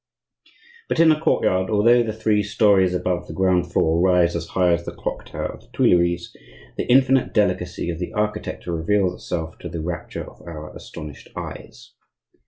[0.89, 4.73] But in the courtyard, although the three storeys above the ground floor rise as high
[4.73, 6.35] as the clock tower of the Tuileries,
[6.75, 11.93] the infinite delicacy of the architecture reveals itself to the rapture of our astonished eyes.